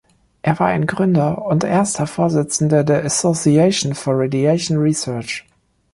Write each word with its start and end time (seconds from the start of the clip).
Er 0.41 0.57
war 0.57 0.69
ein 0.69 0.87
Gründer 0.87 1.45
und 1.45 1.63
erster 1.63 2.07
Vorsitzender 2.07 2.83
der 2.83 3.05
"Association 3.05 3.93
for 3.93 4.17
Radiation 4.19 4.79
Research". 4.79 5.45